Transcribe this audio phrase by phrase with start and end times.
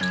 [0.00, 0.06] 美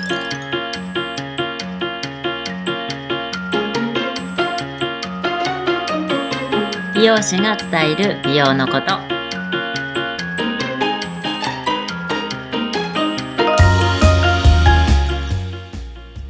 [7.05, 8.99] 容師が伝える美容のこと。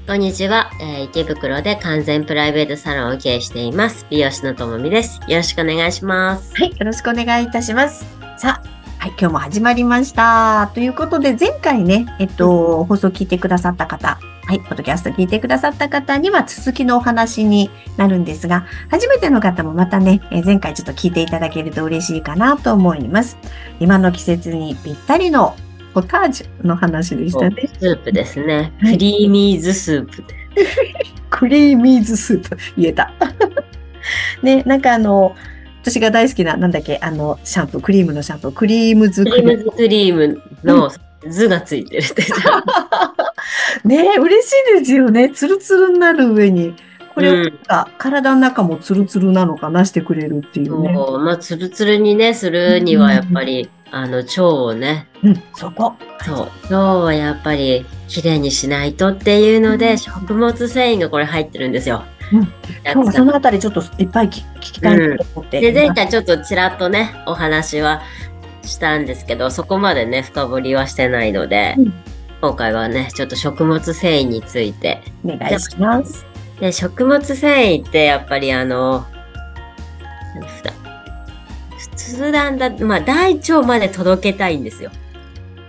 [0.08, 4.06] こんにちは、えー池袋で完全プライベートサロンを経営しています。
[4.10, 5.20] 美容師のともみです。
[5.28, 6.54] よろしくお願いします。
[6.56, 8.06] はい、よろしくお願いいたします。
[8.38, 10.72] さあ、はい、今日も始まりました。
[10.74, 23.38] ということで、前回ね、えっと、放送聞いてくださった方、はい、ポッドキャスト聞いてくださった方には続きのお話になるんですが、初めての方もまたね、えー前回ちょっと聞いていただけると嬉しいかなと思います。
[23.80, 25.56] 今の季節にぴったりの
[25.94, 27.70] ポタージュの話でしたね。
[27.80, 30.26] スープですねはいクリーミーズスープ
[31.32, 33.14] クリーミーズスープ、言えた。
[34.44, 35.38] ね、なんかあの、
[35.90, 39.58] 私が大好きな、なんだっけ、あの、シャンプー、クリームのシャンプー、クリームズクリーム。
[39.58, 40.92] ズクリームの
[41.28, 42.24] 図がついてるって。
[43.84, 45.30] ねえ、嬉しいですよね。
[45.30, 46.76] ツルツルになる上に、
[47.16, 47.60] これをうん。
[47.98, 50.94] 体の中もツルツルなのかなしてくれるっていうね。
[50.94, 51.20] そう。
[51.20, 55.08] まあツルツルにねするにはやっぱりあの腸をね。
[55.24, 55.94] うん、そこ。
[56.24, 56.38] そう。
[56.64, 59.98] 腸はやっぱりきれいにしないとっていうので、うん。
[59.98, 62.04] 食物繊維がこれ入ってるんですよ。
[62.32, 62.46] 今
[62.84, 65.62] 日はそのあたりちょっといっぱい聞聞きたいなと思って。
[65.62, 68.02] で前回ちょっとちらっとねお話は
[68.64, 71.94] したんですけどそこまでね深掘りはしてないので、うん
[72.42, 76.26] 今回はねちょっと食物繊維についてお願いします。
[76.60, 79.06] で食物繊維ってやっぱりあの
[81.78, 84.92] 普通なんだまあ大腸まで届けたいんですよ。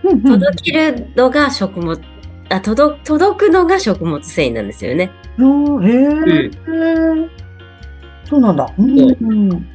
[0.04, 2.00] うんうん届けるのが食物
[2.48, 5.10] あ届届くのが食物繊維なんですよね。
[5.46, 6.50] うんへえ、
[8.24, 8.70] そうなんだ。
[8.78, 9.66] うんうん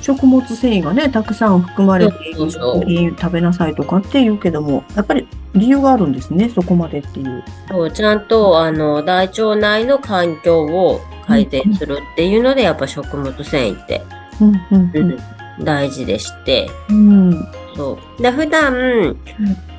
[0.00, 7.44] 食物繊維がね、たくさん含まれている食べなさいとかって言うけども、やっぱり理由があるんですね、そこまでっていう。
[7.68, 14.02] そうちゃんとあの大腸内の環境を改善するっていうので、やっぱ食物繊維って、
[14.40, 15.18] うんうんうん
[15.60, 18.22] 大事でして、うんそう。
[18.22, 19.16] で普段、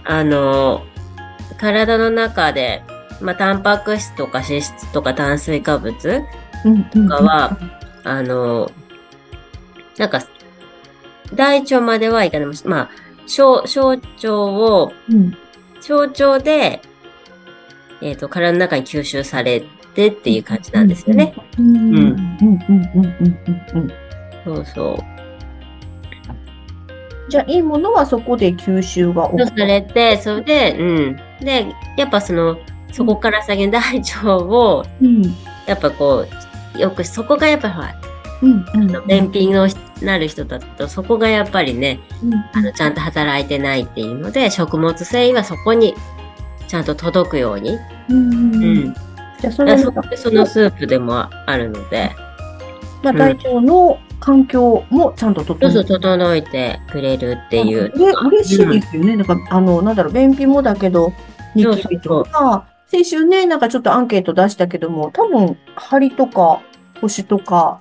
[0.06, 0.84] あの、
[1.57, 2.84] 体の中で、
[3.22, 6.22] まあ、タンパク質とか脂質とか炭水化物
[6.91, 7.57] とかは、
[8.03, 8.72] あの、
[9.97, 10.22] なんか、
[11.34, 12.47] 大腸まではいかない。
[12.66, 12.90] まあ、
[13.25, 15.38] 小、小腸を、うん
[15.85, 16.81] 小腸で、
[18.02, 19.66] えっ、と、体の中に吸収され
[19.96, 21.35] てっていう感じなんですよね。。
[21.59, 23.06] うんうんうんうんうん
[23.73, 23.91] うんうん。
[24.46, 25.13] そうそう。
[27.29, 31.16] じゃあ、いいものはそこで吸収がそうされて、それで、うん。
[31.41, 32.57] で、やっぱその、
[32.94, 35.24] そこから先の大腸を、うん
[35.66, 36.26] やっぱこ
[36.76, 37.96] う、よく、そこがやっぱりほら、
[38.42, 39.68] うんうん便秘の
[40.02, 45.96] なる人だと、そこがやっぱりね、うんあの、ちゃんと働いてないっていうので、食物繊維はそこに
[46.68, 47.78] ちゃんと届くように。
[48.09, 48.94] うんうんうん。
[49.40, 52.12] じゃあ、それそそのスープでもあるので、
[53.02, 57.92] まあ、大腸の環境もちゃんと整えて整えてくれるっていう。
[57.94, 59.16] うれ嬉しいですよね。
[59.16, 61.14] なんか、あの、なんだろう、便秘もだけど、
[61.56, 66.62] ニキビとか、先週ね、なんかちょっとアンケート出したけども、多分、張りとか、
[67.02, 67.80] 腰とか、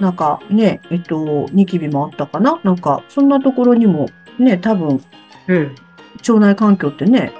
[0.00, 2.58] なんかね、えっと、ニキビもあったかな？
[2.64, 4.08] なんか、そんなところにも、
[4.38, 5.04] ね、多分、
[5.46, 5.74] うん。
[6.26, 7.34] 腸内環境ってね、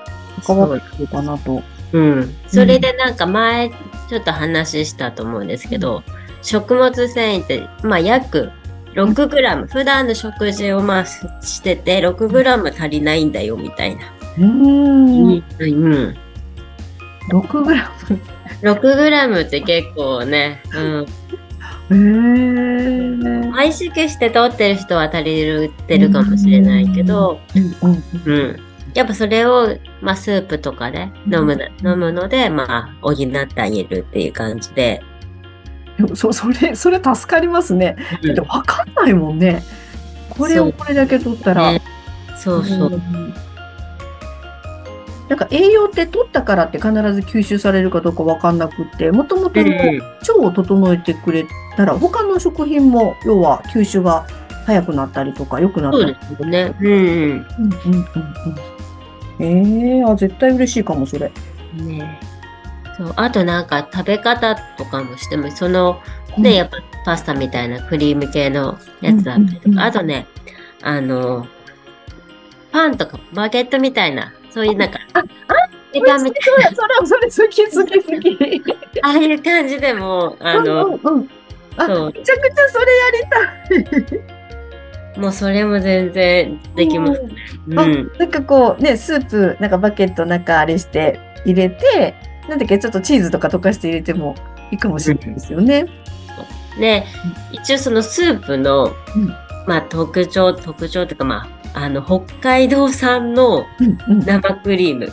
[0.47, 1.62] 関わってくるかなと。
[1.93, 2.34] うん。
[2.49, 3.71] それでなんか前、
[4.11, 6.03] ちょっと話したと思うんですけど、
[6.43, 8.50] 食物繊維って、まあ約
[8.93, 14.03] 6グラム、普段の食事をまあししてて、6グラム足りないんだよ、みたいな。
[14.37, 15.43] うーん。
[15.61, 16.17] うん。
[17.29, 17.91] 6グラ
[18.62, 21.07] 6グラムって結構ね、うん。
[21.89, 21.97] ム。
[21.97, 23.67] へー。
[23.67, 28.61] 意識して取ってる人は足りるってるかもしれないけど、うんうんうん。
[28.95, 35.03] やっぱそれを、まあ、スープとかで飲むな、飲むので、まあ、補ってあげるっていう感じで。
[35.99, 36.17] うん。
[36.17, 37.97] そ、それ、それ助かりますね。
[38.23, 39.62] だってわかんないもんね。
[40.29, 41.73] これそうをこれだけ取ったら。
[41.73, 41.83] ね
[42.37, 42.91] そうそう。
[42.91, 43.35] ん
[45.29, 54.26] なんか栄養って取ったからって必ず吸収されるかどうかわかんなくって、もともと腸を整えてくれたら、他の食品も要は吸収が
[54.67, 56.75] 早くなったりとか良くなったりですよね。
[56.81, 57.44] うんうんうんうん
[59.38, 59.97] うん。
[59.97, 61.32] ええあ、絶対嬉しいかも、それ。
[61.79, 61.88] うん。
[61.99, 62.20] ね
[62.97, 63.12] そう。
[63.17, 66.00] あとなんか食べ方とかもしても、その、
[66.37, 70.27] うんね、やっぱパスタみたいなクリーム系のやつだったりとか、あとね、
[70.82, 71.47] あの、
[72.73, 75.23] パンとかバゲットみたいな、そういうなんか、あ
[75.93, 76.43] ペタみたい
[77.05, 79.03] それ、それ、好き、好き、好き。
[79.03, 81.29] な、ああいう感じでも、あの、うんう
[81.77, 85.21] あ、そうめちゃくちゃそれやりたい。
[85.21, 87.23] もうそれも全然できます
[87.67, 88.12] うん。
[88.17, 92.15] なんかこうね、スープ、なんかバケット中あれして入れて、
[92.49, 94.37] なんだっけ、ちょっとチーズとか溶かして入れても
[94.71, 95.87] いいかもしれないですよね。
[96.79, 97.05] で、
[97.51, 99.35] 一応そのスープの、うん
[99.67, 103.67] まあ特徴、特徴っていうかまあ、あの、北海道産の
[104.09, 105.12] うん生クリーム。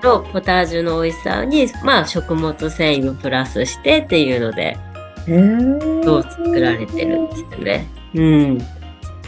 [0.00, 4.76] とポタージュの美味しさに、まあ食物繊維をプラスしてっていうので、
[6.02, 7.86] どう作られてるんですよね。
[8.14, 8.58] うん。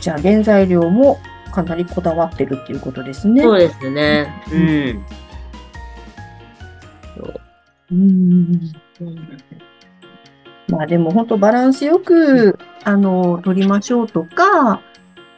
[0.00, 1.18] じゃあ原材料も
[1.52, 3.42] かなりこだわってるっていうことですね。
[3.42, 4.42] そうですね。
[4.50, 5.04] ううん。
[7.16, 7.40] そう
[7.92, 8.72] うん
[10.68, 14.80] まあでも本当バランスよく、あの、取りましょうとか、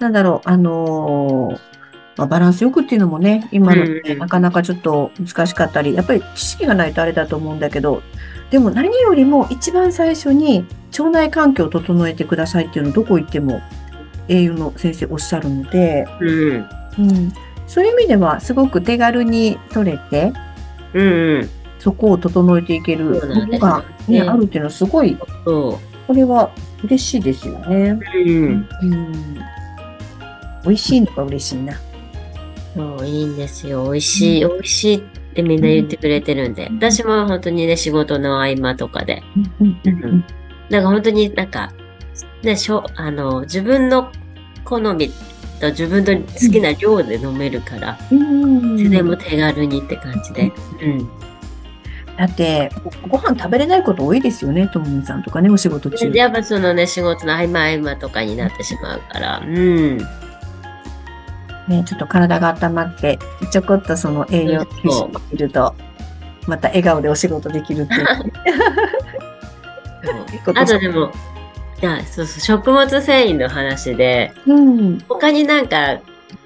[0.03, 1.59] なんだろう、あの、
[2.17, 8.03] まあ、バランスよくっていうのもね、今の、ねうんなかなかちょっと難しかったり、やっぱり知識がないとあれだと思うんだけど、
[8.51, 13.63] でも何よりも一番最初に腸内環境を整えてくださいっていうのをどこ行っても
[14.29, 16.69] 栄養の先生おっしゃるので、うん。
[16.99, 17.33] うん、
[17.67, 20.33] そういう意味ではすごく手軽に取れて、
[20.93, 21.51] うんうん。
[21.79, 26.51] そこを整えていけるそうなんですよものが、ねねあるっていうのはすごい、そこれは
[26.85, 27.99] 嬉しいですよね。
[28.15, 28.19] う。
[28.19, 28.69] うん。
[28.83, 29.39] うん。
[30.65, 31.75] 美味しいのが嬉しいな。
[32.75, 33.85] そう、いいんですよ。
[33.85, 35.01] 美味しい、美味しいっ
[35.35, 36.69] てみんな言ってくれてるんで。
[36.73, 39.23] 私も本当にね、仕事の合間とかで。
[39.61, 40.25] うんうん
[40.71, 41.71] なんか本当になんか、
[42.43, 44.11] ね、しょ、あの、自分の
[44.65, 45.11] 好み
[45.61, 50.51] と自分の好きな量で飲めるから、うんいつでも手軽にって感じで。
[50.83, 51.09] うん。
[52.17, 52.71] だって
[53.03, 56.11] ご、ご飯食べれないこと多いですよね、ともみさんとかね、お仕事中。
[56.15, 59.99] やっぱそのね、仕事の合間合間とかになってしまうから、うん。
[61.73, 63.19] ね、ちょっと体が温まって、
[63.51, 65.75] ちょこっとその栄養摂取できると、
[66.47, 68.07] また笑顔でお仕事できるっていう。
[70.55, 71.13] あとでも、
[71.81, 74.99] いや、そうそう、食物繊維の話で、うん。
[75.09, 76.01] 他になんか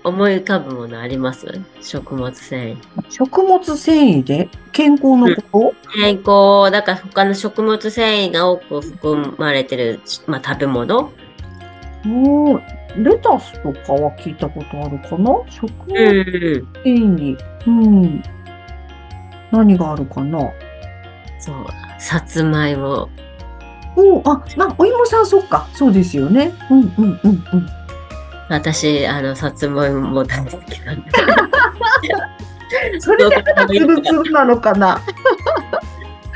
[0.04, 1.46] 思い浮かぶものあります？
[1.80, 2.78] 食物繊維。
[3.08, 4.48] 食物繊維で？
[4.72, 11.10] 健康のこ健康、だから他の食物繊維が多く含まれてる、まあ、食べ物？
[12.06, 12.62] ともう、
[13.04, 15.30] レタスとかは聞いたことあるかな？
[15.50, 16.24] 食う物ん。
[16.84, 17.36] 繊維。
[17.66, 18.22] うん。
[19.50, 20.38] 何があるかな？
[21.38, 21.66] そう、
[21.98, 23.08] さつまいも。
[23.96, 25.66] おあ、まあ、お芋さん、そっか。
[25.72, 26.52] そうですよね。
[26.70, 27.66] うんうんうんうん。
[28.48, 31.10] 私、あの、さつまいも大好きなんで。
[33.00, 35.00] それで肌ツルツルなのかな？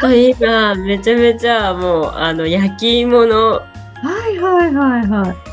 [0.03, 3.63] 今、めちゃめちゃもう、あの、焼き芋のは
[4.33, 5.50] いはいはいはい。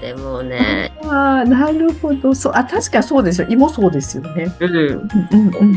[0.00, 2.34] でもうね、ああ、なるほど。
[2.34, 3.48] そう、あ、確かそうですよ。
[3.50, 4.54] 芋そうですよね。
[4.60, 4.70] うん。
[4.70, 5.74] うんうん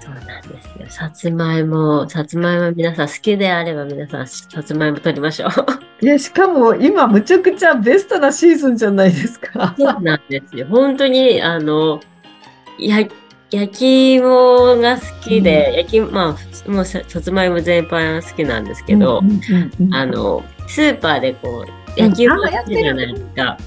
[0.00, 0.86] そうなんですよ。
[0.88, 5.50] さつまいも、さつまいも皆さん好きであれば皆さんさつまいも取りましょう。
[6.04, 9.74] いや、しかも今、むちゃくちゃベストなシーズンじゃないですか。
[9.76, 10.66] そうなんですよ。
[10.70, 12.00] 本当に、あの、
[12.78, 13.06] や
[13.50, 16.36] 焼き芋が好きで、焼き、ま
[16.66, 19.40] あ、もうささつまいも全般好きなんですけど、うんうん
[19.80, 23.58] うんうんあの、スーパーでこう、焼き芋売ってるじゃないですか。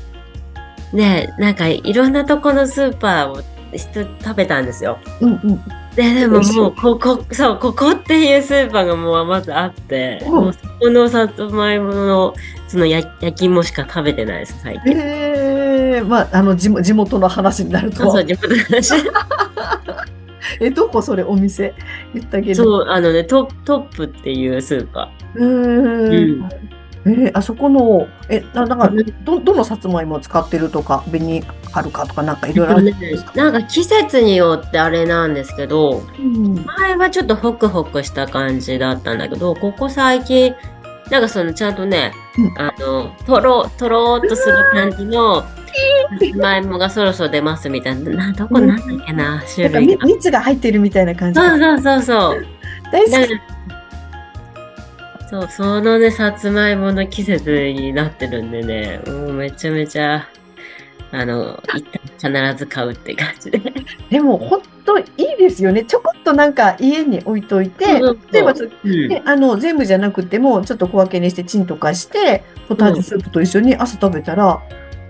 [0.93, 3.41] ねなんかいろんなとこのスーパーを
[3.75, 4.99] 人食べたんですよ。
[5.21, 5.61] うんうん
[5.95, 12.33] で、でももう、ここ、そう、ここっていうスーパーがもうまずあって、うんもうそこのさつまいもの、
[12.67, 14.93] その焼焼き芋しか食べてないです、最近。
[14.97, 18.25] ええまあ、あの地元、地元の話になるとはそう。
[18.25, 18.93] 地元の話。
[20.59, 21.75] え、どこそれお店
[22.15, 22.63] 言ったけど。
[22.63, 26.49] そう、あのね、トトップっていうスーパうーん。
[27.05, 28.91] えーあそこの、え、ななんか、
[29.25, 31.41] ど、どのさつまいもを使ってるとか、紅
[31.71, 33.31] はるかとか、なんかいろいろあるんですか？
[33.33, 33.37] ー。
[33.37, 40.55] なんか季節によってあれなんですけど、うん前はちょっとホクホクした感じだったんだけど、ここ最近、
[41.11, 45.47] なんかそのちゃんとね、うんあの、とろ、とろーっとする感じの、さ
[46.31, 50.05] つまいもがそろそろ出ますみたいな、などこなんだっけな、種類が。
[50.05, 51.39] 蜜が入ってるみたいな感じ。
[51.41, 52.45] そうそうそうそう。
[52.93, 53.41] 大好き。
[55.33, 60.27] そう、そのね、さつまいもの季節になってるんでね、もうめちゃめちゃ、
[61.11, 61.59] あの、
[62.19, 63.59] 必ず買うって感じで。
[64.11, 65.85] でも、本当いいですよね。
[65.85, 67.99] ちょこっとなんか家に置いといて、
[68.31, 74.61] 例えばうんね、あの、全部じゃなくても、ちょっと小分けにしてチンとかして、ポタージュスープと一緒に朝食べたら、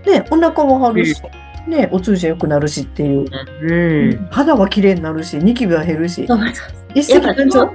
[0.06, 1.20] ね、お腹も張るし、
[1.66, 3.26] ね、お通じ良くなるしっていう。
[3.60, 4.28] うん。
[4.30, 6.26] 肌は綺麗になるし、ニキビは減るし
[6.94, 7.70] 一石三鳥。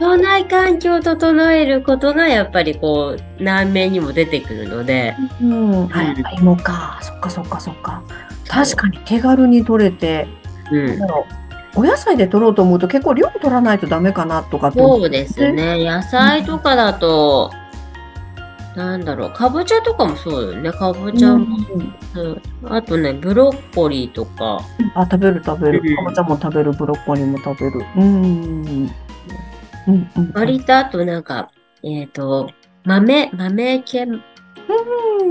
[0.00, 5.88] 腸内環境を整えることがやっぱりこう難面にも出てくるので、うん。
[5.92, 6.98] あ、やっぱ芋か。
[7.02, 8.02] そっかそっかそっか。
[8.48, 10.26] 確かに手軽に取れて、
[10.72, 10.98] うん、
[11.76, 15.84] お野菜で取ろうと思うと結構量取らないとダメかなとかってそうですね。
[15.84, 17.52] 野菜とかだと、
[18.74, 20.72] なんだろう、かぼちゃとかもそうよね。
[20.72, 21.58] かぼちゃも、
[22.14, 24.60] うんあとね、ブロッコリーとか、
[24.94, 25.96] あ、食べる食べる。
[25.96, 27.84] かぼちゃも食べる、ブロッコリーも食べる。
[27.96, 28.90] うん。
[29.90, 30.32] うんうん。
[30.34, 31.50] 割とあとなんか、
[31.82, 32.50] えっ、と、
[32.84, 34.12] 豆、豆系っう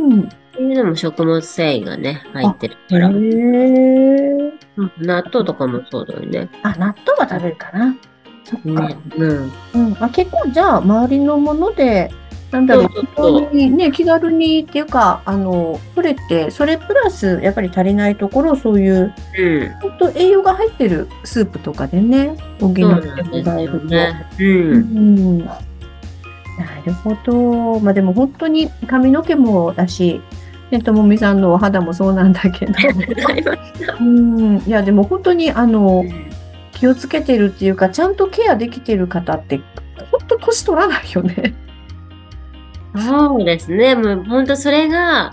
[0.05, 0.29] ん。
[0.29, 3.09] ていうのも食物繊維がね、入ってるへから。
[3.09, 6.49] ーうん納豆とかもそうだよね。
[6.63, 7.95] あ、納豆は食べるかな。
[8.43, 8.87] そっか。
[8.87, 8.97] ね。
[9.17, 9.51] うん。
[9.73, 9.97] うん。
[10.03, 12.11] あ、結構じゃあ、周りのもので、
[12.51, 19.70] なんだろう、本当にね、気軽にっていうか、あの、取れて、それプラス、やっぱり足りないところ、そういう、うん。
[19.82, 23.86] 本当栄養が入ってるスープとかでね、補ってもらえると。
[23.86, 24.25] ね。
[24.39, 24.44] う。
[24.44, 25.46] うんん。
[25.46, 25.56] な
[26.86, 27.79] るほど。
[27.79, 30.22] まあでも本当に髪の毛もだし、
[30.72, 32.74] ね、ともみさんのお肌もそうなんだけど。
[34.00, 34.58] うん。
[34.65, 36.03] いや、でも本当に、あの、
[36.72, 39.62] 気をつけてるっていうか、ちゃんとケアできてる方って、
[40.12, 41.53] 本当年取らないよね。
[42.96, 43.96] そうですね。
[43.96, 45.31] もう本当それが、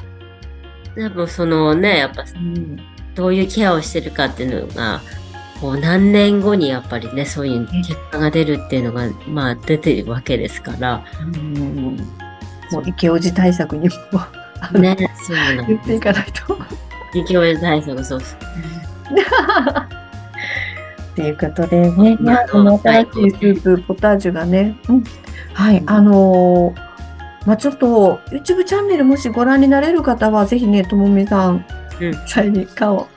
[0.95, 2.77] でもそのね、やっぱうん。
[3.15, 5.01] どういうケアをしてるかっていうのが、
[5.61, 11.97] こう何年後にやっぱりね、そういう結果が出るっていうのが、まあ出てるわけですから、うん
[12.73, 13.95] もう池オジ対策にも、
[14.79, 14.97] ね、
[15.27, 15.67] そうなの。
[15.67, 16.59] 言っていかないと。
[17.13, 18.39] 適応対策、そうそう。
[21.15, 22.19] ということでね、
[22.51, 25.05] この新しいスープ、ポタージュがね、うん、
[25.55, 26.86] はい、あのー
[27.47, 31.65] まあちょっと、YouTube チャンネルもしご覧になれる方は、ぜひね、ともみさん、うん
[31.99, 33.09] 実際に顔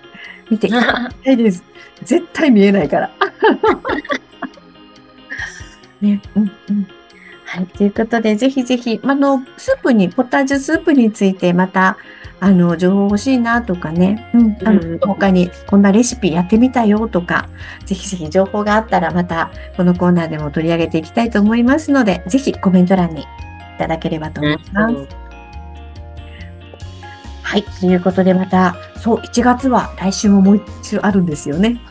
[0.49, 1.63] 見ていただきたいです。
[2.03, 3.11] 絶対見えないから。
[5.99, 6.87] ね、うん、うん。
[7.43, 11.97] はい、ということで、ぜひぜひ、あの、スープに、ポタージュスープについて、また、
[12.39, 17.49] あの、情報欲しいなとかね、うん、あの、うん他にこんなレシピやってみたよとか、
[17.85, 23.25] ぜひぜひ情報があったらまたこのコーナーでも取り上げていきたいと思いますので、ぜひコメント欄にい
[23.79, 25.07] ただければと思います。
[27.41, 27.63] はい。
[27.63, 31.81] ということでまた、そう、1月は来週ももう一週あるんですよね。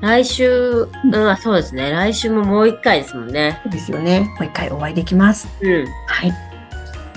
[0.00, 1.90] 来週、うん、あそうですね。
[1.90, 3.58] 来週ももう一回ですもんね。
[3.64, 4.20] そうですよね。
[4.20, 5.48] もう一回お会いできます。
[5.60, 5.86] うん。
[6.06, 6.32] はい。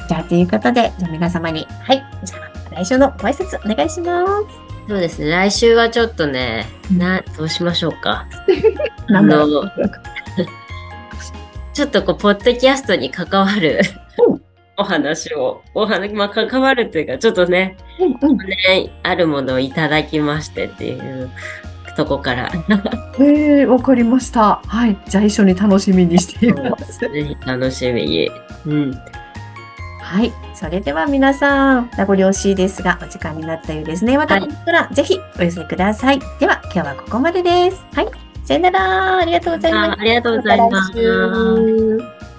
[0.07, 2.03] じゃあ、ということで、じゃあ皆様に、はい。
[2.23, 4.67] じゃあ、来週のご挨拶お願いします。
[4.87, 5.29] そうですね。
[5.29, 8.25] 来週はちょっとね、うんな、どうしましょうか。
[9.13, 9.63] あの、
[11.77, 13.81] ちょっとこう、ポッドキャストに関わる
[14.27, 14.41] うん
[14.77, 18.37] お話を、お話、まあ、関わるっていうか、ちょっとね、うんうん。
[18.37, 21.29] ね、あるものをいただきましてっていう
[21.95, 22.51] とこから、
[23.19, 24.59] えー、わかりました。
[24.65, 24.97] はい。
[25.07, 26.97] じゃあ、一緒に楽しみにしています。
[27.13, 28.31] ぜひ楽しみに。
[28.65, 28.91] うん。
[30.01, 30.33] はい。
[30.55, 34.17] それでは皆さん、名残惜しいですが、お時間になったようですね。
[34.17, 36.19] また、はいぜひお寄せください。
[36.39, 37.85] では、今日はここまでです。
[37.93, 38.26] はい。
[38.47, 39.17] さよなら。
[39.17, 39.91] ありがとうございました。
[39.91, 42.36] あありがとうございます